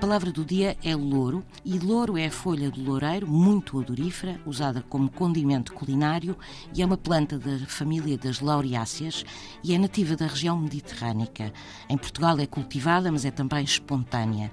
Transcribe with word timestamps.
palavra 0.00 0.32
do 0.32 0.46
dia 0.46 0.78
é 0.82 0.96
louro 0.96 1.44
e 1.62 1.78
louro 1.78 2.16
é 2.16 2.24
a 2.24 2.30
folha 2.30 2.70
do 2.70 2.82
loureiro, 2.82 3.28
muito 3.28 3.76
odorífera, 3.76 4.40
usada 4.46 4.82
como 4.88 5.10
condimento 5.10 5.74
culinário 5.74 6.38
e 6.74 6.80
é 6.80 6.86
uma 6.86 6.96
planta 6.96 7.38
da 7.38 7.58
família 7.66 8.16
das 8.16 8.40
laureáceas 8.40 9.26
e 9.62 9.74
é 9.74 9.78
nativa 9.78 10.16
da 10.16 10.26
região 10.26 10.56
mediterrânica. 10.56 11.52
Em 11.86 11.98
Portugal 11.98 12.38
é 12.38 12.46
cultivada, 12.46 13.12
mas 13.12 13.26
é 13.26 13.30
também 13.30 13.62
espontânea. 13.62 14.50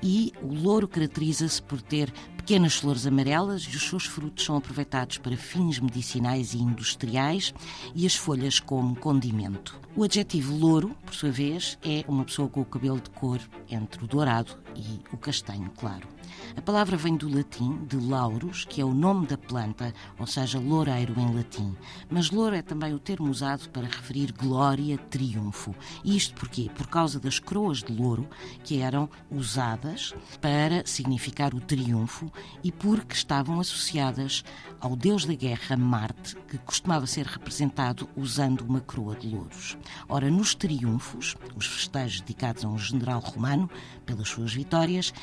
E 0.00 0.32
o 0.40 0.54
louro 0.54 0.86
caracteriza-se 0.86 1.60
por 1.60 1.82
ter 1.82 2.12
pequenas 2.36 2.74
flores 2.76 3.06
amarelas 3.06 3.62
e 3.62 3.74
os 3.74 3.88
seus 3.88 4.04
frutos 4.04 4.44
são 4.44 4.54
aproveitados 4.54 5.16
para 5.16 5.34
fins 5.34 5.80
medicinais 5.80 6.52
e 6.52 6.58
industriais 6.58 7.52
e 7.94 8.06
as 8.06 8.14
folhas 8.14 8.60
como 8.60 8.94
condimento. 8.94 9.80
O 9.96 10.04
adjetivo 10.04 10.54
louro, 10.54 10.94
por 11.06 11.14
sua 11.14 11.30
vez, 11.30 11.78
é 11.82 12.04
uma 12.06 12.22
pessoa 12.22 12.48
com 12.48 12.60
o 12.60 12.64
cabelo 12.64 13.00
de 13.00 13.08
cor 13.10 13.40
entre 13.70 14.04
o 14.04 14.06
dourado 14.06 14.58
e 14.76 14.83
o 15.12 15.16
castanho 15.16 15.70
claro. 15.76 16.06
A 16.56 16.62
palavra 16.62 16.96
vem 16.96 17.16
do 17.16 17.28
latim, 17.28 17.84
de 17.86 17.96
laurus, 17.96 18.64
que 18.64 18.80
é 18.80 18.84
o 18.84 18.94
nome 18.94 19.26
da 19.26 19.36
planta, 19.36 19.92
ou 20.18 20.26
seja, 20.26 20.58
loureiro 20.58 21.18
em 21.18 21.34
latim. 21.34 21.74
Mas 22.08 22.30
louro 22.30 22.54
é 22.54 22.62
também 22.62 22.94
o 22.94 22.98
termo 22.98 23.28
usado 23.30 23.68
para 23.70 23.86
referir 23.86 24.32
glória, 24.32 24.96
triunfo. 24.96 25.74
E 26.04 26.16
isto 26.16 26.34
porquê? 26.34 26.70
Por 26.74 26.86
causa 26.86 27.18
das 27.18 27.38
coroas 27.38 27.82
de 27.82 27.92
louro 27.92 28.28
que 28.62 28.78
eram 28.78 29.08
usadas 29.30 30.14
para 30.40 30.86
significar 30.86 31.54
o 31.54 31.60
triunfo 31.60 32.30
e 32.62 32.70
porque 32.70 33.14
estavam 33.14 33.58
associadas 33.58 34.44
ao 34.80 34.94
deus 34.94 35.24
da 35.24 35.34
guerra, 35.34 35.76
Marte, 35.76 36.36
que 36.48 36.58
costumava 36.58 37.06
ser 37.06 37.26
representado 37.26 38.08
usando 38.16 38.60
uma 38.60 38.80
coroa 38.80 39.16
de 39.16 39.28
louros. 39.28 39.76
Ora, 40.08 40.30
nos 40.30 40.54
triunfos, 40.54 41.36
os 41.56 41.66
festejos 41.66 42.20
dedicados 42.20 42.64
a 42.64 42.68
um 42.68 42.78
general 42.78 43.20
romano 43.20 43.68
pelas 44.04 44.28
suas 44.28 44.52
vitórias, 44.74 45.14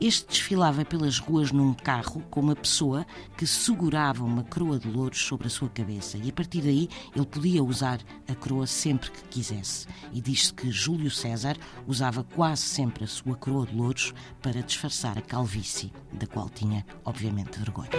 este 0.00 0.26
desfilava 0.26 0.84
pelas 0.84 1.18
ruas 1.18 1.52
num 1.52 1.74
carro 1.74 2.22
com 2.30 2.40
uma 2.40 2.56
pessoa 2.56 3.06
que 3.36 3.46
segurava 3.46 4.24
uma 4.24 4.42
coroa 4.42 4.78
de 4.78 4.88
louros 4.88 5.20
sobre 5.20 5.46
a 5.46 5.50
sua 5.50 5.68
cabeça 5.68 6.16
e 6.16 6.30
a 6.30 6.32
partir 6.32 6.62
daí 6.62 6.88
ele 7.14 7.26
podia 7.26 7.62
usar 7.62 8.00
a 8.26 8.34
coroa 8.34 8.66
sempre 8.66 9.10
que 9.10 9.22
quisesse. 9.24 9.86
E 10.12 10.20
diz-se 10.22 10.52
que 10.54 10.70
Júlio 10.70 11.10
César 11.10 11.56
usava 11.86 12.24
quase 12.24 12.62
sempre 12.62 13.04
a 13.04 13.06
sua 13.06 13.36
coroa 13.36 13.66
de 13.66 13.76
louros 13.76 14.14
para 14.40 14.62
disfarçar 14.62 15.18
a 15.18 15.22
calvície, 15.22 15.92
da 16.12 16.26
qual 16.26 16.48
tinha, 16.48 16.84
obviamente, 17.04 17.58
vergonha. 17.58 17.90